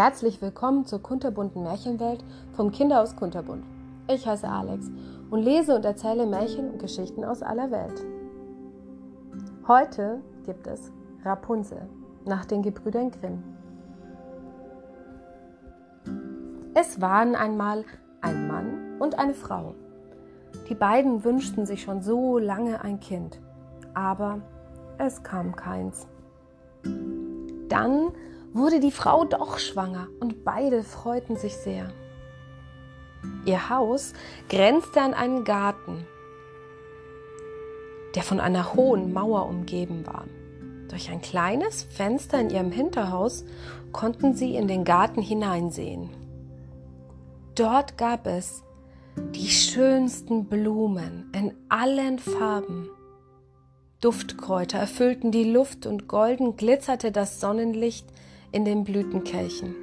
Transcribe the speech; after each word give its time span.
Herzlich 0.00 0.40
willkommen 0.40 0.86
zur 0.86 1.02
kunterbunten 1.02 1.62
Märchenwelt 1.62 2.24
vom 2.54 2.70
Kinderhaus 2.70 3.16
Kunterbunt. 3.16 3.62
Ich 4.08 4.26
heiße 4.26 4.48
Alex 4.48 4.90
und 5.28 5.42
lese 5.42 5.76
und 5.76 5.84
erzähle 5.84 6.24
Märchen 6.24 6.70
und 6.70 6.78
Geschichten 6.78 7.22
aus 7.22 7.42
aller 7.42 7.70
Welt. 7.70 8.02
Heute 9.68 10.22
gibt 10.46 10.66
es 10.66 10.90
Rapunzel 11.22 11.86
nach 12.24 12.46
den 12.46 12.62
Gebrüdern 12.62 13.10
Grimm. 13.10 13.42
Es 16.72 17.02
waren 17.02 17.34
einmal 17.34 17.84
ein 18.22 18.48
Mann 18.48 18.96
und 19.00 19.18
eine 19.18 19.34
Frau. 19.34 19.74
Die 20.70 20.74
beiden 20.74 21.24
wünschten 21.24 21.66
sich 21.66 21.82
schon 21.82 22.00
so 22.00 22.38
lange 22.38 22.80
ein 22.80 23.00
Kind, 23.00 23.38
aber 23.92 24.40
es 24.96 25.22
kam 25.22 25.54
keins. 25.54 26.06
Dann 27.68 28.12
wurde 28.52 28.80
die 28.80 28.90
Frau 28.90 29.24
doch 29.24 29.58
schwanger 29.58 30.08
und 30.20 30.44
beide 30.44 30.82
freuten 30.82 31.36
sich 31.36 31.56
sehr. 31.56 31.92
Ihr 33.44 33.68
Haus 33.68 34.12
grenzte 34.48 35.00
an 35.00 35.14
einen 35.14 35.44
Garten, 35.44 36.06
der 38.14 38.22
von 38.22 38.40
einer 38.40 38.74
hohen 38.74 39.12
Mauer 39.12 39.46
umgeben 39.46 40.06
war. 40.06 40.24
Durch 40.88 41.10
ein 41.10 41.20
kleines 41.20 41.84
Fenster 41.84 42.40
in 42.40 42.50
ihrem 42.50 42.72
Hinterhaus 42.72 43.44
konnten 43.92 44.34
sie 44.34 44.56
in 44.56 44.66
den 44.66 44.84
Garten 44.84 45.22
hineinsehen. 45.22 46.10
Dort 47.54 47.96
gab 47.96 48.26
es 48.26 48.64
die 49.34 49.48
schönsten 49.48 50.46
Blumen 50.46 51.30
in 51.34 51.54
allen 51.68 52.18
Farben. 52.18 52.88
Duftkräuter 54.00 54.78
erfüllten 54.78 55.30
die 55.30 55.44
Luft 55.44 55.86
und 55.86 56.08
golden 56.08 56.56
glitzerte 56.56 57.12
das 57.12 57.38
Sonnenlicht 57.38 58.06
in 58.52 58.64
den 58.64 58.84
Blütenkelchen. 58.84 59.74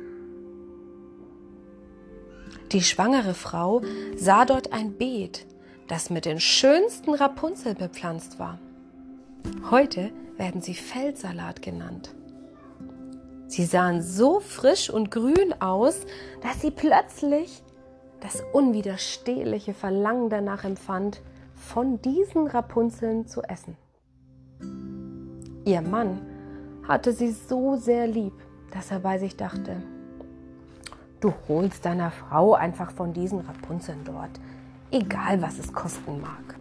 Die 2.72 2.82
schwangere 2.82 3.34
Frau 3.34 3.82
sah 4.18 4.46
dort 4.46 4.74
ein 4.74 4.98
Beet, 4.98 5.46
das 5.88 6.10
mit 6.10 6.26
den 6.26 6.40
schönsten 6.40 7.14
Rapunzel 7.14 7.76
bepflanzt 7.76 8.40
war. 8.40 8.60
Heute 9.72 10.12
werden 10.36 10.62
sie 10.62 10.74
Feldsalat 10.74 11.62
genannt. 11.62 12.14
Sie 13.48 13.64
sahen 13.64 14.02
so 14.02 14.42
frisch 14.42 14.90
und 14.90 15.10
grün 15.10 15.56
aus, 15.60 16.02
dass 16.42 16.62
sie 16.62 16.72
plötzlich 16.72 17.64
das 18.20 18.44
unwiderstehliche 18.52 19.74
Verlangen 19.74 20.30
danach 20.30 20.66
empfand, 20.66 21.22
von 21.54 22.02
diesen 22.02 22.48
Rapunzeln 22.48 23.28
zu 23.28 23.42
essen. 23.42 23.78
Ihr 25.66 25.82
Mann 25.82 26.22
hatte 26.88 27.14
sie 27.14 27.32
so 27.32 27.76
sehr 27.76 28.08
lieb, 28.08 28.34
dass 28.72 28.92
er 28.92 29.00
bei 29.00 29.18
sich 29.18 29.38
dachte, 29.38 29.82
du 31.20 31.34
holst 31.48 31.86
deiner 31.86 32.12
Frau 32.12 32.54
einfach 32.54 32.92
von 32.92 33.14
diesen 33.14 33.40
Rapunzeln 33.40 34.04
dort, 34.04 34.40
egal 34.92 35.42
was 35.42 35.60
es 35.60 35.74
kosten 35.74 36.22
mag. 36.22 36.58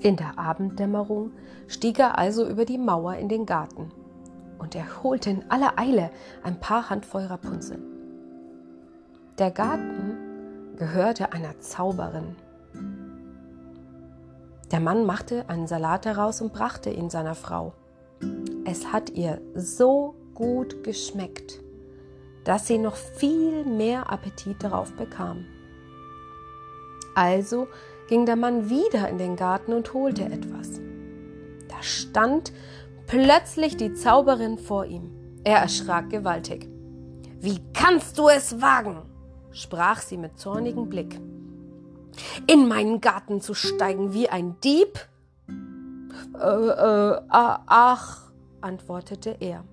In 0.00 0.16
der 0.16 0.38
Abenddämmerung 0.38 1.30
stieg 1.66 1.98
er 1.98 2.18
also 2.18 2.46
über 2.46 2.64
die 2.64 2.78
Mauer 2.78 3.14
in 3.14 3.28
den 3.28 3.46
Garten 3.46 3.90
und 4.58 4.74
er 4.74 5.02
holte 5.02 5.30
in 5.30 5.50
aller 5.50 5.78
Eile 5.78 6.10
ein 6.42 6.60
paar 6.60 6.90
Handvoll 6.90 7.24
Rapunzeln. 7.24 7.82
Der 9.38 9.50
Garten 9.50 10.76
gehörte 10.76 11.32
einer 11.32 11.58
Zauberin. 11.60 12.36
Der 14.70 14.80
Mann 14.80 15.06
machte 15.06 15.48
einen 15.48 15.66
Salat 15.66 16.04
daraus 16.06 16.40
und 16.40 16.52
brachte 16.52 16.90
ihn 16.90 17.10
seiner 17.10 17.34
Frau. 17.34 17.72
Es 18.64 18.92
hat 18.92 19.10
ihr 19.10 19.40
so 19.54 20.14
gut 20.34 20.82
geschmeckt, 20.84 21.60
dass 22.44 22.66
sie 22.66 22.78
noch 22.78 22.96
viel 22.96 23.64
mehr 23.64 24.10
Appetit 24.10 24.62
darauf 24.62 24.92
bekam. 24.92 25.44
Also 27.14 27.68
ging 28.08 28.26
der 28.26 28.36
Mann 28.36 28.68
wieder 28.68 29.08
in 29.08 29.18
den 29.18 29.36
Garten 29.36 29.72
und 29.72 29.94
holte 29.94 30.24
etwas. 30.24 30.80
Da 31.68 31.82
stand 31.82 32.52
plötzlich 33.06 33.76
die 33.76 33.94
Zauberin 33.94 34.58
vor 34.58 34.84
ihm. 34.86 35.10
Er 35.44 35.58
erschrak 35.58 36.10
gewaltig. 36.10 36.68
Wie 37.40 37.60
kannst 37.72 38.18
du 38.18 38.28
es 38.28 38.60
wagen? 38.60 39.02
sprach 39.52 40.00
sie 40.00 40.16
mit 40.16 40.38
zornigem 40.38 40.88
Blick. 40.88 41.20
In 42.46 42.66
meinen 42.66 43.00
Garten 43.00 43.40
zu 43.40 43.54
steigen 43.54 44.12
wie 44.12 44.28
ein 44.28 44.56
Dieb? 44.64 44.98
Äh, 46.34 46.46
äh, 46.46 47.20
ach, 47.28 48.22
antwortete 48.60 49.36
er. 49.40 49.64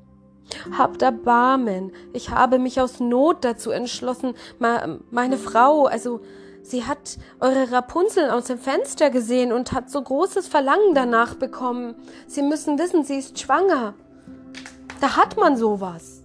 Habt 0.77 1.01
Erbarmen, 1.01 1.91
ich 2.13 2.29
habe 2.29 2.59
mich 2.59 2.81
aus 2.81 2.99
Not 2.99 3.45
dazu 3.45 3.71
entschlossen, 3.71 4.33
meine 4.59 5.37
Frau, 5.37 5.85
also 5.85 6.19
sie 6.61 6.83
hat 6.83 7.17
eure 7.39 7.71
Rapunzel 7.71 8.29
aus 8.29 8.45
dem 8.45 8.57
Fenster 8.57 9.09
gesehen 9.09 9.53
und 9.53 9.71
hat 9.71 9.89
so 9.89 10.01
großes 10.01 10.47
Verlangen 10.49 10.93
danach 10.93 11.35
bekommen. 11.35 11.95
Sie 12.27 12.41
müssen 12.41 12.77
wissen, 12.77 13.05
sie 13.05 13.17
ist 13.17 13.39
schwanger. 13.39 13.93
Da 14.99 15.15
hat 15.15 15.37
man 15.37 15.55
sowas. 15.55 16.21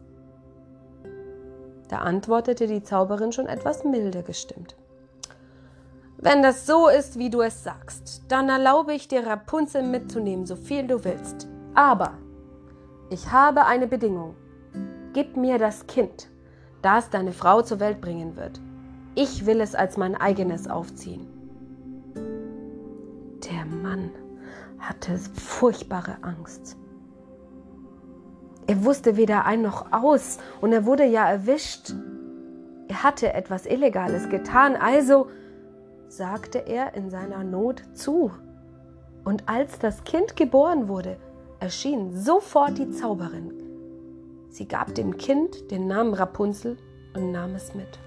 Da 1.88 1.98
antwortete 1.98 2.66
die 2.66 2.82
Zauberin 2.82 3.30
schon 3.30 3.46
etwas 3.46 3.84
milder 3.84 4.22
gestimmt. 4.22 4.76
Wenn 6.18 6.42
das 6.42 6.66
so 6.66 6.88
ist, 6.88 7.18
wie 7.18 7.30
du 7.30 7.42
es 7.42 7.62
sagst, 7.62 8.22
dann 8.28 8.48
erlaube 8.48 8.94
ich 8.94 9.06
dir 9.06 9.26
Rapunzel 9.26 9.82
mitzunehmen, 9.82 10.46
so 10.46 10.56
viel 10.56 10.86
du 10.86 11.04
willst. 11.04 11.46
Aber 11.74 12.14
ich 13.10 13.30
habe 13.30 13.66
eine 13.66 13.86
Bedingung. 13.86 14.34
Gib 15.12 15.36
mir 15.36 15.58
das 15.58 15.86
Kind, 15.86 16.28
das 16.82 17.10
deine 17.10 17.32
Frau 17.32 17.62
zur 17.62 17.80
Welt 17.80 18.00
bringen 18.00 18.36
wird. 18.36 18.60
Ich 19.14 19.46
will 19.46 19.60
es 19.60 19.74
als 19.74 19.96
mein 19.96 20.14
eigenes 20.14 20.68
aufziehen. 20.68 21.26
Der 23.50 23.64
Mann 23.66 24.10
hatte 24.78 25.18
furchtbare 25.34 26.18
Angst. 26.22 26.76
Er 28.66 28.84
wusste 28.84 29.16
weder 29.16 29.44
ein 29.44 29.62
noch 29.62 29.92
aus 29.92 30.38
und 30.60 30.72
er 30.72 30.86
wurde 30.86 31.04
ja 31.04 31.28
erwischt. 31.28 31.94
Er 32.88 33.02
hatte 33.02 33.32
etwas 33.32 33.66
Illegales 33.66 34.28
getan, 34.28 34.76
also 34.76 35.28
sagte 36.08 36.58
er 36.58 36.94
in 36.94 37.10
seiner 37.10 37.44
Not 37.44 37.82
zu. 37.94 38.30
Und 39.24 39.48
als 39.48 39.78
das 39.78 40.04
Kind 40.04 40.36
geboren 40.36 40.88
wurde, 40.88 41.16
erschien 41.60 42.16
sofort 42.16 42.78
die 42.78 42.90
Zauberin. 42.90 43.52
Sie 44.50 44.66
gab 44.66 44.94
dem 44.94 45.16
Kind 45.16 45.70
den 45.70 45.86
Namen 45.86 46.14
Rapunzel 46.14 46.76
und 47.14 47.32
nahm 47.32 47.54
es 47.54 47.74
mit. 47.74 47.98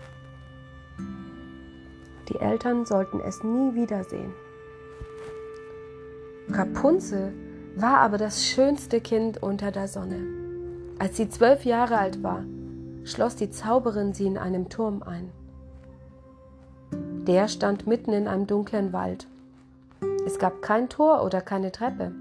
Die 2.30 2.40
Eltern 2.40 2.86
sollten 2.86 3.20
es 3.20 3.44
nie 3.44 3.76
wiedersehen. 3.76 4.34
Rapunzel 6.50 7.34
war 7.76 8.00
aber 8.00 8.18
das 8.18 8.46
schönste 8.46 9.02
Kind 9.02 9.42
unter 9.42 9.72
der 9.72 9.88
Sonne. 9.88 10.26
Als 11.00 11.18
sie 11.18 11.30
zwölf 11.30 11.66
Jahre 11.66 11.98
alt 11.98 12.24
war, 12.24 12.44
schloss 13.04 13.36
die 13.36 13.50
Zauberin 13.50 14.14
sie 14.14 14.26
in 14.26 14.38
einem 14.38 14.70
Turm 14.70 15.04
ein. 15.04 15.32
Der 17.30 17.48
stand 17.48 17.86
mitten 17.86 18.12
in 18.12 18.28
einem 18.28 18.48
dunklen 18.48 18.92
Wald. 18.92 19.28
Es 20.26 20.40
gab 20.40 20.64
kein 20.64 20.90
Tor 20.90 21.24
oder 21.24 21.42
keine 21.42 21.72
Treppe. 21.72 22.12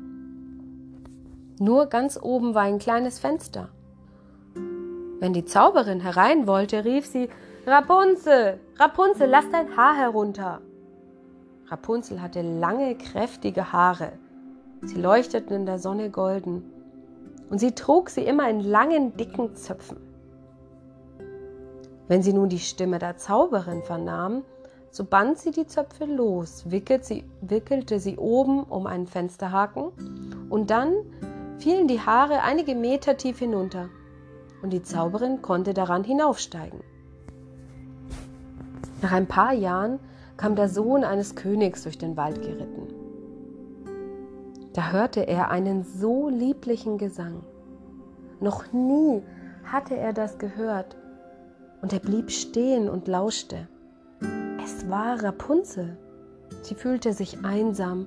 Nur 1.58 1.86
ganz 1.86 2.18
oben 2.20 2.54
war 2.54 2.64
ein 2.64 2.78
kleines 2.78 3.18
Fenster. 3.18 3.70
Wenn 5.18 5.32
die 5.32 5.46
Zauberin 5.46 6.00
herein 6.00 6.46
wollte, 6.46 6.84
rief 6.84 7.06
sie 7.06 7.30
Rapunzel, 7.66 8.60
Rapunzel, 8.78 9.30
lass 9.30 9.48
dein 9.50 9.74
Haar 9.78 9.96
herunter. 9.96 10.60
Rapunzel 11.68 12.20
hatte 12.20 12.42
lange, 12.42 12.94
kräftige 12.94 13.72
Haare. 13.72 14.12
Sie 14.82 15.00
leuchteten 15.00 15.56
in 15.56 15.64
der 15.64 15.78
Sonne 15.78 16.10
golden. 16.10 16.70
Und 17.48 17.60
sie 17.60 17.72
trug 17.72 18.10
sie 18.10 18.24
immer 18.24 18.50
in 18.50 18.60
langen, 18.60 19.16
dicken 19.16 19.54
Zöpfen. 19.54 19.96
Wenn 22.08 22.22
sie 22.22 22.34
nun 22.34 22.50
die 22.50 22.58
Stimme 22.58 22.98
der 22.98 23.16
Zauberin 23.16 23.82
vernahm, 23.82 24.44
so 24.98 25.04
band 25.04 25.38
sie 25.38 25.52
die 25.52 25.68
Zöpfe 25.68 26.06
los, 26.06 26.64
wickelte 26.72 27.04
sie, 27.04 27.24
wickelte 27.40 28.00
sie 28.00 28.16
oben 28.16 28.64
um 28.64 28.88
einen 28.88 29.06
Fensterhaken 29.06 29.92
und 30.50 30.70
dann 30.70 30.92
fielen 31.58 31.86
die 31.86 32.00
Haare 32.00 32.42
einige 32.42 32.74
Meter 32.74 33.16
tief 33.16 33.38
hinunter 33.38 33.90
und 34.60 34.72
die 34.72 34.82
Zauberin 34.82 35.40
konnte 35.40 35.72
daran 35.72 36.02
hinaufsteigen. 36.02 36.80
Nach 39.00 39.12
ein 39.12 39.28
paar 39.28 39.52
Jahren 39.52 40.00
kam 40.36 40.56
der 40.56 40.68
Sohn 40.68 41.04
eines 41.04 41.36
Königs 41.36 41.84
durch 41.84 41.98
den 41.98 42.16
Wald 42.16 42.42
geritten. 42.42 42.88
Da 44.72 44.90
hörte 44.90 45.28
er 45.28 45.52
einen 45.52 45.84
so 45.84 46.28
lieblichen 46.28 46.98
Gesang. 46.98 47.44
Noch 48.40 48.72
nie 48.72 49.22
hatte 49.62 49.96
er 49.96 50.12
das 50.12 50.38
gehört, 50.38 50.96
und 51.82 51.92
er 51.92 52.00
blieb 52.00 52.32
stehen 52.32 52.88
und 52.88 53.06
lauschte. 53.06 53.68
War 54.88 55.22
Rapunzel. 55.22 55.98
Sie 56.62 56.74
fühlte 56.74 57.12
sich 57.12 57.44
einsam 57.44 58.06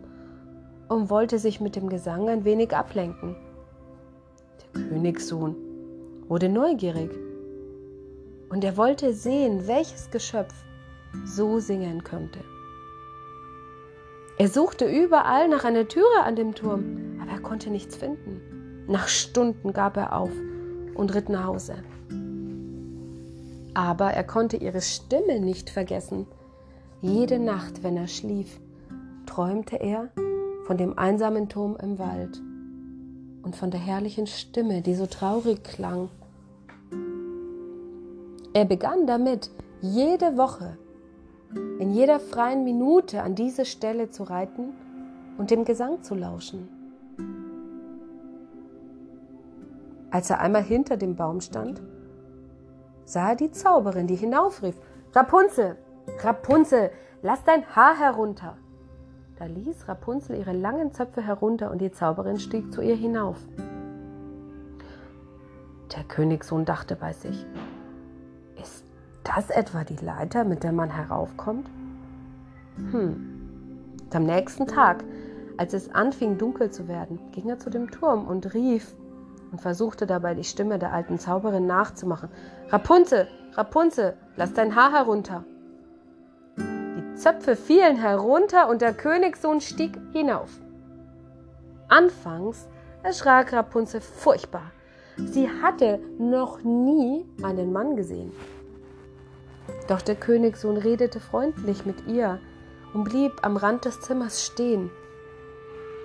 und 0.89 1.11
wollte 1.11 1.37
sich 1.37 1.61
mit 1.61 1.75
dem 1.75 1.89
Gesang 1.89 2.27
ein 2.27 2.43
wenig 2.43 2.75
ablenken. 2.75 3.35
Der 4.73 4.81
Königssohn 4.89 5.55
wurde 6.27 6.49
neugierig 6.49 7.11
und 8.49 8.63
er 8.63 8.77
wollte 8.77 9.13
sehen, 9.13 9.67
welches 9.67 10.09
Geschöpf 10.09 10.55
so 11.23 11.59
singen 11.59 12.03
könnte. 12.03 12.39
Er 14.39 14.47
suchte 14.47 14.85
überall 14.85 15.49
nach 15.49 15.65
einer 15.65 15.87
Türe 15.87 16.23
an 16.23 16.35
dem 16.35 16.55
Turm, 16.55 17.19
aber 17.21 17.29
er 17.29 17.41
konnte 17.41 17.69
nichts 17.69 17.95
finden. 17.95 18.41
Nach 18.87 19.07
Stunden 19.07 19.71
gab 19.71 19.97
er 19.97 20.17
auf 20.17 20.31
und 20.95 21.13
ritt 21.13 21.29
nach 21.29 21.45
Hause. 21.45 21.75
Aber 23.75 24.11
er 24.11 24.23
konnte 24.23 24.57
ihre 24.57 24.81
Stimme 24.81 25.39
nicht 25.39 25.69
vergessen. 25.69 26.25
Jede 27.03 27.39
Nacht, 27.39 27.81
wenn 27.81 27.97
er 27.97 28.07
schlief, 28.07 28.59
träumte 29.25 29.77
er 29.77 30.09
von 30.65 30.77
dem 30.77 30.99
einsamen 30.99 31.49
Turm 31.49 31.75
im 31.81 31.97
Wald 31.97 32.39
und 33.41 33.55
von 33.55 33.71
der 33.71 33.79
herrlichen 33.79 34.27
Stimme, 34.27 34.83
die 34.83 34.93
so 34.93 35.07
traurig 35.07 35.63
klang. 35.63 36.09
Er 38.53 38.65
begann 38.65 39.07
damit, 39.07 39.49
jede 39.81 40.37
Woche, 40.37 40.77
in 41.79 41.91
jeder 41.91 42.19
freien 42.19 42.63
Minute 42.63 43.23
an 43.23 43.33
diese 43.33 43.65
Stelle 43.65 44.11
zu 44.11 44.21
reiten 44.21 44.73
und 45.39 45.49
dem 45.49 45.65
Gesang 45.65 46.03
zu 46.03 46.13
lauschen. 46.13 46.69
Als 50.11 50.29
er 50.29 50.39
einmal 50.39 50.63
hinter 50.63 50.97
dem 50.97 51.15
Baum 51.15 51.41
stand, 51.41 51.81
sah 53.05 53.29
er 53.29 53.35
die 53.35 53.51
Zauberin, 53.51 54.05
die 54.05 54.15
hinaufrief: 54.15 54.75
Rapunzel, 55.13 55.77
Rapunzel, 56.23 56.91
lass 57.21 57.43
dein 57.43 57.65
Haar 57.75 57.97
herunter. 57.97 58.57
Da 59.37 59.45
ließ 59.45 59.87
Rapunzel 59.87 60.37
ihre 60.37 60.53
langen 60.53 60.93
Zöpfe 60.93 61.21
herunter 61.21 61.71
und 61.71 61.79
die 61.79 61.91
Zauberin 61.91 62.39
stieg 62.39 62.71
zu 62.71 62.81
ihr 62.81 62.95
hinauf. 62.95 63.37
Der 65.95 66.03
Königssohn 66.03 66.63
dachte 66.65 66.95
bei 66.95 67.13
sich: 67.13 67.45
Ist 68.61 68.85
das 69.23 69.49
etwa 69.49 69.83
die 69.83 70.03
Leiter, 70.03 70.43
mit 70.43 70.63
der 70.63 70.71
man 70.71 70.89
heraufkommt? 70.89 71.69
Hm. 72.91 73.31
Und 74.03 74.15
am 74.15 74.23
nächsten 74.23 74.67
Tag, 74.67 75.03
als 75.57 75.73
es 75.73 75.93
anfing 75.93 76.37
dunkel 76.37 76.69
zu 76.69 76.87
werden, 76.87 77.19
ging 77.31 77.49
er 77.49 77.59
zu 77.59 77.69
dem 77.69 77.89
Turm 77.91 78.27
und 78.27 78.53
rief 78.53 78.93
und 79.51 79.59
versuchte 79.59 80.05
dabei 80.05 80.33
die 80.33 80.43
Stimme 80.43 80.79
der 80.79 80.93
alten 80.93 81.19
Zauberin 81.19 81.65
nachzumachen. 81.65 82.29
Rapunzel, 82.69 83.27
Rapunzel, 83.53 84.15
lass 84.35 84.53
dein 84.53 84.75
Haar 84.75 84.91
herunter. 84.91 85.43
Zöpfe 87.21 87.55
fielen 87.55 87.97
herunter 87.97 88.67
und 88.67 88.81
der 88.81 88.93
Königssohn 88.93 89.61
stieg 89.61 89.91
hinauf. 90.11 90.49
Anfangs 91.87 92.67
erschrak 93.03 93.53
Rapunzel 93.53 94.01
furchtbar. 94.01 94.71
Sie 95.17 95.47
hatte 95.47 95.99
noch 96.17 96.63
nie 96.63 97.23
einen 97.43 97.71
Mann 97.71 97.95
gesehen. 97.95 98.31
Doch 99.87 100.01
der 100.01 100.15
Königssohn 100.15 100.77
redete 100.77 101.19
freundlich 101.19 101.85
mit 101.85 102.07
ihr 102.07 102.39
und 102.95 103.03
blieb 103.03 103.33
am 103.43 103.55
Rand 103.55 103.85
des 103.85 104.01
Zimmers 104.01 104.43
stehen. 104.43 104.89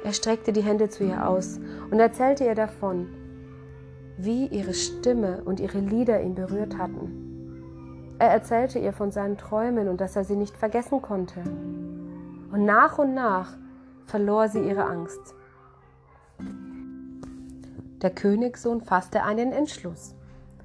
Er 0.05 0.13
streckte 0.13 0.53
die 0.53 0.63
Hände 0.63 0.91
zu 0.91 1.03
ihr 1.03 1.27
aus 1.27 1.59
und 1.91 1.99
erzählte 1.99 2.45
ihr 2.45 2.55
davon, 2.55 3.09
wie 4.19 4.49
ihre 4.49 4.75
Stimme 4.75 5.43
und 5.47 5.61
ihre 5.61 5.79
Lieder 5.79 6.21
ihn 6.21 6.35
berührt 6.35 6.77
hatten. 6.77 7.26
Er 8.19 8.31
erzählte 8.31 8.79
ihr 8.79 8.93
von 8.93 9.11
seinen 9.11 9.37
Träumen 9.37 9.89
und 9.89 10.01
dass 10.01 10.17
er 10.17 10.25
sie 10.25 10.37
nicht 10.37 10.57
vergessen 10.57 11.03
konnte. 11.03 11.41
Und 12.53 12.65
nach 12.65 12.99
und 12.99 13.15
nach 13.15 13.57
verlor 14.07 14.49
sie 14.49 14.61
ihre 14.61 14.85
Angst. 14.85 15.35
Der 18.01 18.11
Königssohn 18.11 18.81
fasste 18.81 19.23
einen 19.23 19.53
Entschluss. 19.53 20.15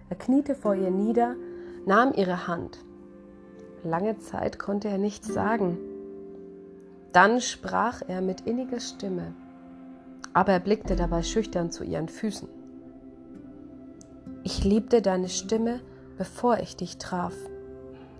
Er 0.10 0.16
kniete 0.16 0.56
vor 0.56 0.76
ihr 0.76 0.92
nieder, 0.92 1.36
nahm 1.86 2.14
ihre 2.14 2.48
Hand. 2.48 2.80
Lange 3.84 4.20
Zeit 4.20 4.60
konnte 4.60 4.90
er 4.90 4.98
nichts 4.98 5.28
sagen. 5.28 5.78
Dann 7.12 7.42
sprach 7.42 8.02
er 8.08 8.22
mit 8.22 8.42
inniger 8.42 8.80
Stimme, 8.80 9.34
aber 10.34 10.54
er 10.54 10.60
blickte 10.60 10.96
dabei 10.96 11.24
schüchtern 11.24 11.72
zu 11.72 11.84
ihren 11.84 12.08
Füßen. 12.08 12.48
Ich 14.44 14.64
liebte 14.64 15.02
deine 15.02 15.30
Stimme, 15.30 15.82
bevor 16.22 16.60
ich 16.60 16.76
dich 16.76 17.00
traf. 17.00 17.34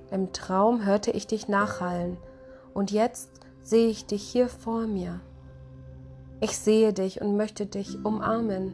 Im 0.10 0.34
Traum 0.34 0.84
hörte 0.84 1.12
ich 1.12 1.28
dich 1.28 1.48
nachhallen, 1.48 2.18
und 2.74 2.90
jetzt 2.90 3.30
sehe 3.62 3.90
ich 3.90 4.08
dich 4.08 4.24
hier 4.24 4.50
vor 4.50 4.88
mir. 4.88 5.20
Ich 6.40 6.58
sehe 6.58 6.94
dich 6.94 7.22
und 7.22 7.38
möchte 7.38 7.68
dich 7.68 8.04
umarmen. 8.04 8.74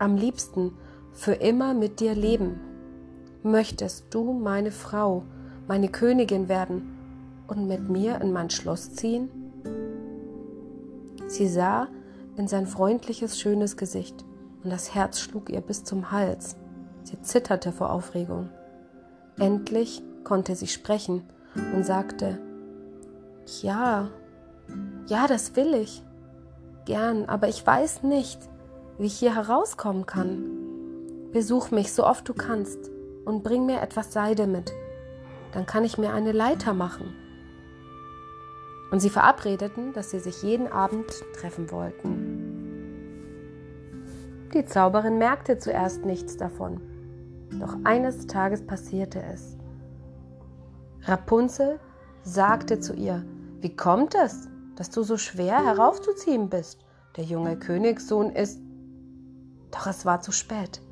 Am 0.00 0.16
liebsten 0.16 0.72
für 1.12 1.34
immer 1.34 1.72
mit 1.72 2.00
dir 2.00 2.16
leben. 2.16 2.58
Möchtest 3.44 4.06
du 4.10 4.32
meine 4.32 4.72
Frau, 4.72 5.22
meine 5.68 5.88
Königin 5.88 6.48
werden 6.48 6.98
und 7.46 7.68
mit 7.68 7.88
mir 7.88 8.20
in 8.20 8.32
mein 8.32 8.50
Schloss 8.50 8.92
ziehen? 8.96 9.30
Sie 11.28 11.46
sah 11.46 11.86
in 12.36 12.48
sein 12.48 12.66
freundliches, 12.66 13.38
schönes 13.38 13.76
Gesicht 13.76 14.24
und 14.64 14.70
das 14.70 14.96
Herz 14.96 15.20
schlug 15.20 15.48
ihr 15.48 15.60
bis 15.60 15.84
zum 15.84 16.10
Hals. 16.10 16.56
Sie 17.06 17.22
zitterte 17.22 17.70
vor 17.70 17.90
Aufregung. 17.90 18.48
Endlich 19.38 20.02
konnte 20.24 20.56
sie 20.56 20.66
sprechen 20.66 21.22
und 21.72 21.86
sagte, 21.86 22.36
ja, 23.62 24.08
ja, 25.06 25.28
das 25.28 25.54
will 25.54 25.74
ich. 25.74 26.02
Gern, 26.84 27.26
aber 27.26 27.46
ich 27.46 27.64
weiß 27.64 28.02
nicht, 28.02 28.40
wie 28.98 29.06
ich 29.06 29.16
hier 29.20 29.36
herauskommen 29.36 30.04
kann. 30.04 30.50
Besuch 31.32 31.70
mich 31.70 31.92
so 31.92 32.04
oft 32.04 32.28
du 32.28 32.34
kannst 32.34 32.90
und 33.24 33.44
bring 33.44 33.66
mir 33.66 33.82
etwas 33.82 34.12
Seide 34.12 34.48
mit. 34.48 34.72
Dann 35.52 35.64
kann 35.64 35.84
ich 35.84 35.98
mir 35.98 36.12
eine 36.12 36.32
Leiter 36.32 36.74
machen. 36.74 37.14
Und 38.90 38.98
sie 38.98 39.10
verabredeten, 39.10 39.92
dass 39.92 40.10
sie 40.10 40.18
sich 40.18 40.42
jeden 40.42 40.66
Abend 40.66 41.06
treffen 41.38 41.70
wollten. 41.70 42.56
Die 44.54 44.64
Zauberin 44.64 45.18
merkte 45.18 45.58
zuerst 45.58 46.04
nichts 46.04 46.36
davon. 46.36 46.95
Doch 47.52 47.76
eines 47.84 48.26
Tages 48.26 48.66
passierte 48.66 49.22
es. 49.22 49.56
Rapunzel 51.02 51.78
sagte 52.22 52.80
zu 52.80 52.94
ihr, 52.94 53.24
wie 53.60 53.74
kommt 53.74 54.14
es, 54.14 54.48
dass 54.74 54.90
du 54.90 55.02
so 55.02 55.16
schwer 55.16 55.64
heraufzuziehen 55.64 56.48
bist? 56.48 56.80
Der 57.16 57.24
junge 57.24 57.56
Königssohn 57.56 58.30
ist. 58.30 58.60
Doch 59.70 59.86
es 59.86 60.04
war 60.04 60.20
zu 60.20 60.32
spät. 60.32 60.82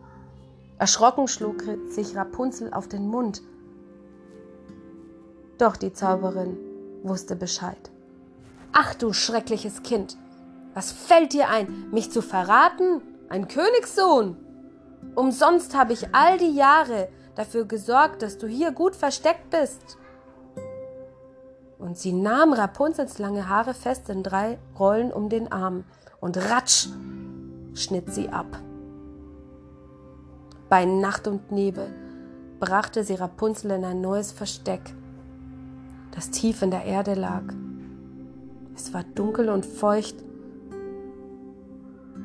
Erschrocken 0.79 1.29
schlug 1.29 1.63
sich 1.89 2.17
Rapunzel 2.17 2.73
auf 2.73 2.89
den 2.89 3.09
Mund. 3.09 3.43
Doch 5.59 5.77
die 5.77 5.93
Zauberin 5.93 6.57
wusste 7.03 7.37
Bescheid. 7.37 7.91
Ach 8.73 8.95
du 8.95 9.13
schreckliches 9.13 9.83
Kind, 9.83 10.17
was 10.73 10.91
fällt 10.91 11.33
dir 11.33 11.49
ein, 11.49 11.91
mich 11.91 12.11
zu 12.11 12.23
verraten? 12.23 13.03
ein 13.29 13.49
Königssohn. 13.49 14.37
Umsonst 15.15 15.75
habe 15.77 15.93
ich 15.93 16.15
all 16.15 16.39
die 16.39 16.55
Jahre 16.55 17.09
dafür 17.35 17.65
gesorgt, 17.65 18.23
dass 18.23 18.39
du 18.39 18.47
hier 18.47 18.73
gut 18.73 18.97
versteckt 18.97 19.51
bist. 19.51 19.99
Und 21.79 21.99
sie 21.99 22.13
nahm 22.13 22.53
Rapunzels 22.53 23.19
lange 23.19 23.49
Haare 23.49 23.75
fest 23.75 24.09
in 24.09 24.23
drei 24.23 24.59
Rollen 24.79 25.13
um 25.13 25.29
den 25.29 25.53
Arm 25.53 25.85
und 26.21 26.37
ratsch 26.37 26.89
schnitt 27.75 28.13
sie 28.13 28.29
ab. 28.29 28.47
Bei 30.69 30.85
Nacht 30.85 31.29
und 31.29 31.53
Nebel 31.53 31.87
brachte 32.59 33.05
sie 33.05 33.15
Rapunzel 33.15 33.73
in 33.73 33.85
ein 33.85 34.01
neues 34.01 34.33
Versteck, 34.33 34.95
das 36.13 36.31
tief 36.31 36.63
in 36.63 36.71
der 36.71 36.85
Erde 36.85 37.15
lag. 37.15 37.43
Es 38.75 38.95
war 38.95 39.05
dunkel 39.05 39.51
und 39.51 39.67
feucht 39.67 40.17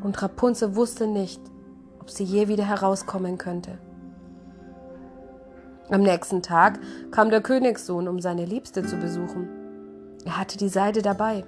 und 0.01 0.21
Rapunzel 0.21 0.75
wusste 0.75 1.07
nicht, 1.07 1.41
ob 2.09 2.15
sie 2.15 2.23
je 2.23 2.47
wieder 2.47 2.65
herauskommen 2.65 3.37
könnte. 3.37 3.77
Am 5.91 6.01
nächsten 6.01 6.41
Tag 6.41 6.79
kam 7.11 7.29
der 7.29 7.41
Königssohn, 7.41 8.07
um 8.07 8.19
seine 8.19 8.45
Liebste 8.45 8.83
zu 8.83 8.97
besuchen. 8.97 9.47
Er 10.25 10.39
hatte 10.39 10.57
die 10.57 10.69
Seide 10.69 11.03
dabei. 11.03 11.45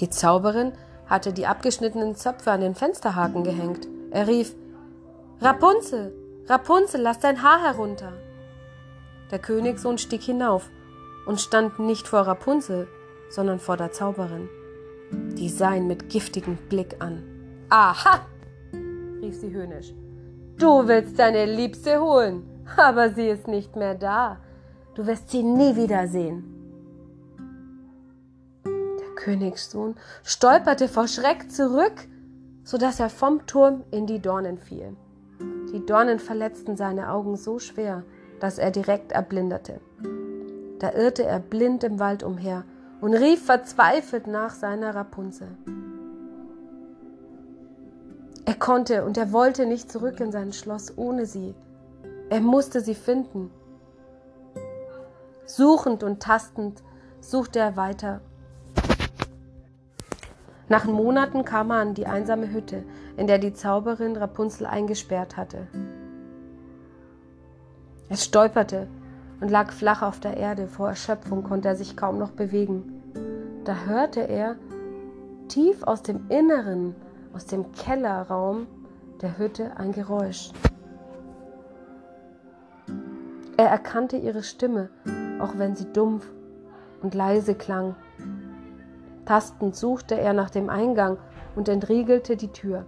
Die 0.00 0.08
Zauberin 0.08 0.72
hatte 1.06 1.32
die 1.32 1.48
abgeschnittenen 1.48 2.14
Zöpfe 2.14 2.52
an 2.52 2.60
den 2.60 2.76
Fensterhaken 2.76 3.42
gehängt. 3.42 3.88
Er 4.12 4.28
rief 4.28 4.54
Rapunzel, 5.40 6.14
Rapunzel, 6.46 7.00
lass 7.00 7.18
dein 7.18 7.42
Haar 7.42 7.60
herunter. 7.60 8.12
Der 9.32 9.40
Königssohn 9.40 9.98
stieg 9.98 10.22
hinauf 10.22 10.70
und 11.26 11.40
stand 11.40 11.80
nicht 11.80 12.06
vor 12.06 12.20
Rapunzel, 12.20 12.86
sondern 13.30 13.58
vor 13.58 13.76
der 13.76 13.90
Zauberin. 13.90 14.48
Die 15.10 15.48
sah 15.48 15.74
ihn 15.74 15.88
mit 15.88 16.08
giftigem 16.08 16.56
Blick 16.68 16.96
an. 17.00 17.29
Aha! 17.70 18.26
rief 19.22 19.36
sie 19.36 19.52
höhnisch. 19.52 19.94
Du 20.58 20.86
willst 20.86 21.18
deine 21.18 21.46
Liebste 21.46 22.00
holen, 22.00 22.42
aber 22.76 23.10
sie 23.10 23.28
ist 23.28 23.48
nicht 23.48 23.76
mehr 23.76 23.94
da. 23.94 24.38
Du 24.94 25.06
wirst 25.06 25.30
sie 25.30 25.42
nie 25.42 25.76
wiedersehen. 25.76 26.44
Der 28.64 29.14
Königssohn 29.14 29.94
stolperte 30.22 30.88
vor 30.88 31.08
Schreck 31.08 31.50
zurück. 31.50 32.06
sodass 32.62 33.00
er 33.00 33.10
vom 33.10 33.46
Turm 33.46 33.82
in 33.90 34.06
die 34.06 34.20
Dornen 34.20 34.58
fiel. 34.58 34.96
Die 35.72 35.84
Dornen 35.84 36.20
verletzten 36.20 36.76
seine 36.76 37.10
Augen 37.10 37.36
so 37.36 37.58
schwer, 37.58 38.04
dass 38.38 38.58
er 38.58 38.70
direkt 38.70 39.10
erblinderte. 39.10 39.80
Da 40.78 40.92
irrte 40.92 41.24
er 41.24 41.40
blind 41.40 41.82
im 41.82 41.98
Wald 41.98 42.22
umher 42.22 42.64
und 43.00 43.14
rief 43.14 43.44
verzweifelt 43.44 44.28
nach 44.28 44.54
seiner 44.54 44.94
Rapunzel. 44.94 45.48
Er 48.44 48.54
konnte 48.54 49.04
und 49.04 49.16
er 49.16 49.32
wollte 49.32 49.66
nicht 49.66 49.90
zurück 49.90 50.20
in 50.20 50.32
sein 50.32 50.52
Schloss 50.52 50.96
ohne 50.96 51.26
sie. 51.26 51.54
Er 52.30 52.40
musste 52.40 52.80
sie 52.80 52.94
finden. 52.94 53.50
Suchend 55.46 56.02
und 56.02 56.22
tastend 56.22 56.82
suchte 57.20 57.58
er 57.58 57.76
weiter. 57.76 58.20
Nach 60.68 60.84
Monaten 60.84 61.44
kam 61.44 61.70
er 61.70 61.78
an 61.78 61.94
die 61.94 62.06
einsame 62.06 62.52
Hütte, 62.52 62.84
in 63.16 63.26
der 63.26 63.38
die 63.38 63.52
Zauberin 63.52 64.16
Rapunzel 64.16 64.66
eingesperrt 64.66 65.36
hatte. 65.36 65.66
Es 68.08 68.24
stolperte 68.24 68.86
und 69.40 69.50
lag 69.50 69.72
flach 69.72 70.02
auf 70.02 70.20
der 70.20 70.36
Erde. 70.36 70.68
Vor 70.68 70.88
Erschöpfung 70.88 71.42
konnte 71.42 71.68
er 71.68 71.76
sich 71.76 71.96
kaum 71.96 72.18
noch 72.18 72.30
bewegen. 72.30 73.02
Da 73.64 73.84
hörte 73.86 74.20
er 74.20 74.56
tief 75.48 75.82
aus 75.82 76.02
dem 76.02 76.28
Inneren, 76.28 76.94
aus 77.32 77.46
dem 77.46 77.72
Kellerraum 77.72 78.66
der 79.20 79.38
Hütte 79.38 79.76
ein 79.76 79.92
Geräusch. 79.92 80.50
Er 83.56 83.68
erkannte 83.68 84.16
ihre 84.16 84.42
Stimme, 84.42 84.88
auch 85.38 85.58
wenn 85.58 85.76
sie 85.76 85.92
dumpf 85.92 86.26
und 87.02 87.14
leise 87.14 87.54
klang. 87.54 87.94
Tastend 89.26 89.76
suchte 89.76 90.18
er 90.18 90.32
nach 90.32 90.50
dem 90.50 90.70
Eingang 90.70 91.18
und 91.54 91.68
entriegelte 91.68 92.36
die 92.36 92.52
Tür. 92.52 92.86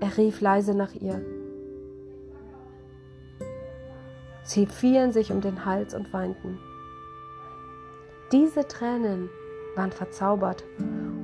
Er 0.00 0.16
rief 0.18 0.40
leise 0.40 0.74
nach 0.74 0.94
ihr. 0.94 1.22
Sie 4.42 4.66
fielen 4.66 5.12
sich 5.12 5.32
um 5.32 5.40
den 5.40 5.64
Hals 5.64 5.94
und 5.94 6.12
weinten. 6.12 6.58
Diese 8.30 8.68
Tränen 8.68 9.30
waren 9.74 9.92
verzaubert 9.92 10.62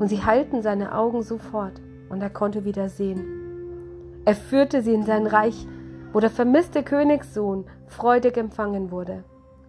und 0.00 0.08
sie 0.08 0.24
heilten 0.24 0.62
seine 0.62 0.94
Augen 0.94 1.22
sofort 1.22 1.80
und 2.08 2.22
er 2.22 2.30
konnte 2.30 2.64
wieder 2.64 2.88
sehen. 2.88 4.22
Er 4.24 4.34
führte 4.34 4.82
sie 4.82 4.94
in 4.94 5.04
sein 5.04 5.26
Reich, 5.26 5.66
wo 6.12 6.20
der 6.20 6.30
vermisste 6.30 6.82
Königssohn 6.82 7.66
freudig 7.86 8.36
empfangen 8.38 8.90
wurde. 8.90 9.24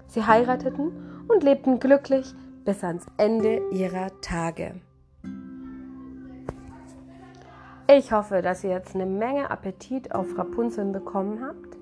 Sie 0.08 0.26
heirateten 0.26 0.92
und 1.28 1.44
lebten 1.44 1.80
glücklich 1.80 2.34
bis 2.64 2.84
ans 2.84 3.06
Ende 3.18 3.62
ihrer 3.72 4.10
Tage. 4.22 4.76
Ich 7.94 8.14
hoffe, 8.14 8.42
dass 8.42 8.64
ihr 8.64 8.70
jetzt 8.70 8.96
eine 8.96 9.06
Menge 9.06 9.52
Appetit 9.52 10.16
auf 10.16 10.38
Rapunzeln 10.38 10.94
bekommen 10.94 11.46
habt. 11.46 11.78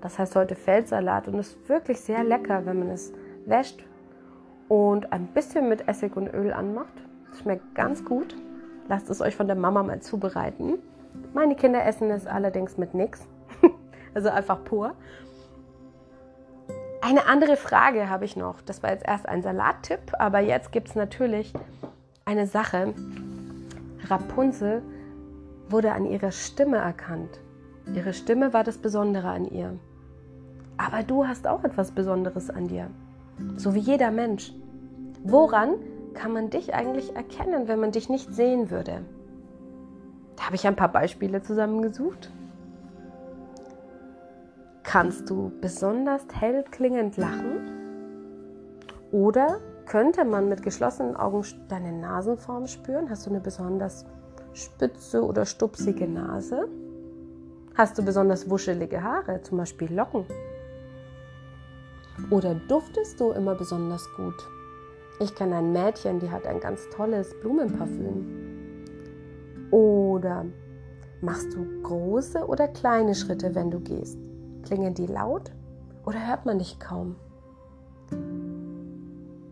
Das 0.00 0.18
heißt 0.18 0.34
heute 0.34 0.56
Feldsalat 0.56 1.28
und 1.28 1.34
ist 1.38 1.68
wirklich 1.68 2.00
sehr 2.00 2.24
lecker, 2.24 2.66
wenn 2.66 2.80
man 2.80 2.90
es 2.90 3.12
wäscht 3.46 3.84
und 4.68 5.12
ein 5.12 5.28
bisschen 5.28 5.68
mit 5.68 5.86
Essig 5.86 6.16
und 6.16 6.26
Öl 6.34 6.52
anmacht. 6.52 7.09
Schmeckt 7.40 7.74
ganz 7.74 8.04
gut. 8.04 8.36
Lasst 8.88 9.08
es 9.08 9.20
euch 9.20 9.36
von 9.36 9.46
der 9.46 9.56
Mama 9.56 9.82
mal 9.82 10.00
zubereiten. 10.00 10.78
Meine 11.32 11.54
Kinder 11.54 11.84
essen 11.84 12.10
es 12.10 12.26
allerdings 12.26 12.76
mit 12.76 12.94
nichts. 12.94 13.26
also 14.14 14.28
einfach 14.28 14.62
pur. 14.64 14.94
Eine 17.00 17.26
andere 17.26 17.56
Frage 17.56 18.10
habe 18.10 18.24
ich 18.24 18.36
noch. 18.36 18.60
Das 18.62 18.82
war 18.82 18.90
jetzt 18.90 19.06
erst 19.06 19.26
ein 19.28 19.42
Salattipp, 19.42 20.12
aber 20.18 20.40
jetzt 20.40 20.70
gibt 20.70 20.88
es 20.88 20.94
natürlich 20.96 21.52
eine 22.26 22.46
Sache. 22.46 22.94
Rapunzel 24.06 24.82
wurde 25.68 25.92
an 25.92 26.04
ihrer 26.04 26.30
Stimme 26.30 26.76
erkannt. 26.76 27.40
Ihre 27.94 28.12
Stimme 28.12 28.52
war 28.52 28.64
das 28.64 28.78
Besondere 28.78 29.28
an 29.28 29.46
ihr. 29.46 29.78
Aber 30.76 31.02
du 31.02 31.26
hast 31.26 31.46
auch 31.46 31.64
etwas 31.64 31.90
Besonderes 31.92 32.50
an 32.50 32.68
dir, 32.68 32.88
so 33.56 33.74
wie 33.74 33.80
jeder 33.80 34.10
Mensch. 34.10 34.52
Woran 35.22 35.74
kann 36.14 36.32
man 36.32 36.50
dich 36.50 36.74
eigentlich 36.74 37.14
erkennen, 37.16 37.68
wenn 37.68 37.80
man 37.80 37.92
dich 37.92 38.08
nicht 38.08 38.34
sehen 38.34 38.70
würde? 38.70 39.02
Da 40.36 40.46
habe 40.46 40.56
ich 40.56 40.66
ein 40.66 40.76
paar 40.76 40.92
Beispiele 40.92 41.42
zusammengesucht. 41.42 42.30
Kannst 44.82 45.30
du 45.30 45.52
besonders 45.60 46.26
hell 46.32 46.64
klingend 46.70 47.16
lachen? 47.16 47.80
Oder 49.12 49.58
könnte 49.86 50.24
man 50.24 50.48
mit 50.48 50.62
geschlossenen 50.62 51.16
Augen 51.16 51.44
deine 51.68 51.92
Nasenform 51.92 52.66
spüren? 52.66 53.10
Hast 53.10 53.26
du 53.26 53.30
eine 53.30 53.40
besonders 53.40 54.06
spitze 54.52 55.24
oder 55.24 55.44
stupsige 55.44 56.08
Nase? 56.08 56.68
Hast 57.74 57.98
du 57.98 58.04
besonders 58.04 58.48
wuschelige 58.48 59.02
Haare, 59.02 59.42
zum 59.42 59.58
Beispiel 59.58 59.92
Locken? 59.92 60.24
Oder 62.30 62.54
duftest 62.54 63.20
du 63.20 63.30
immer 63.32 63.54
besonders 63.54 64.06
gut? 64.16 64.34
Ich 65.22 65.34
kenne 65.34 65.56
ein 65.56 65.72
Mädchen, 65.72 66.18
die 66.18 66.30
hat 66.30 66.46
ein 66.46 66.60
ganz 66.60 66.88
tolles 66.88 67.38
Blumenparfüm. 67.40 68.86
Oder 69.70 70.46
machst 71.20 71.52
du 71.52 71.82
große 71.82 72.46
oder 72.46 72.68
kleine 72.68 73.14
Schritte, 73.14 73.54
wenn 73.54 73.70
du 73.70 73.80
gehst? 73.80 74.18
Klingen 74.62 74.94
die 74.94 75.06
laut 75.06 75.52
oder 76.06 76.26
hört 76.26 76.46
man 76.46 76.58
dich 76.58 76.80
kaum? 76.80 77.16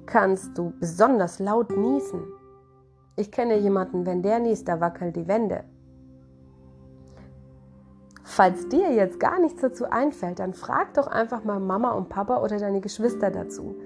Kannst 0.07 0.57
du 0.57 0.73
besonders 0.81 1.39
laut 1.39 1.77
niesen? 1.77 2.23
Ich 3.17 3.31
kenne 3.31 3.59
jemanden, 3.59 4.07
wenn 4.07 4.23
der 4.23 4.39
niest, 4.39 4.69
da 4.69 4.81
wackelt 4.81 5.17
die 5.17 5.29
Wände. 5.29 5.65
Falls 8.25 8.69
dir 8.71 8.91
jetzt 8.95 9.21
gar 9.21 9.39
nichts 9.39 9.61
dazu 9.61 9.85
einfällt, 9.85 10.39
dann 10.39 10.55
frag 10.55 10.95
doch 10.95 11.09
einfach 11.09 11.45
mal 11.45 11.61
Mama 11.61 11.91
und 11.91 12.09
Papa 12.09 12.43
oder 12.43 12.59
deine 12.59 12.81
Geschwister 12.81 13.31
dazu. 13.31 13.77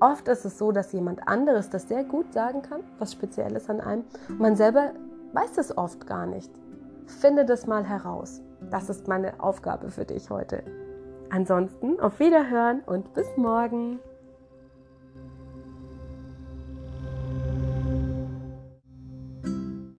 Oft 0.00 0.28
ist 0.28 0.44
es 0.44 0.58
so, 0.58 0.72
dass 0.72 0.92
jemand 0.92 1.26
anderes 1.26 1.70
das 1.70 1.88
sehr 1.88 2.04
gut 2.04 2.32
sagen 2.32 2.62
kann, 2.62 2.80
was 2.98 3.12
Spezielles 3.12 3.70
an 3.70 3.80
einem, 3.80 4.04
und 4.28 4.40
man 4.40 4.56
selber 4.56 4.92
weiß 5.32 5.56
es 5.58 5.76
oft 5.76 6.06
gar 6.06 6.26
nicht. 6.26 6.50
Finde 7.06 7.44
das 7.44 7.66
mal 7.66 7.84
heraus. 7.84 8.42
Das 8.70 8.90
ist 8.90 9.08
meine 9.08 9.40
Aufgabe 9.40 9.90
für 9.90 10.04
dich 10.04 10.28
heute. 10.30 10.62
Ansonsten 11.30 11.98
auf 12.00 12.20
Wiederhören 12.20 12.80
und 12.86 13.14
bis 13.14 13.26
morgen. 13.36 13.98